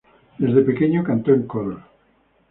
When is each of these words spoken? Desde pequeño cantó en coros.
Desde 0.39 0.63
pequeño 0.63 1.03
cantó 1.03 1.31
en 1.31 1.43
coros. 1.45 1.79